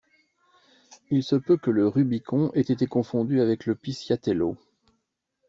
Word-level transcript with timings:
Il 1.11 1.21
se 1.23 1.35
peut 1.35 1.57
que 1.57 1.69
le 1.69 1.87
Rubicon 1.87 2.49
ait 2.55 2.61
été 2.71 2.87
confondu 2.87 3.39
avec 3.39 3.67
le 3.67 3.75
Pisciatello. 3.75 4.57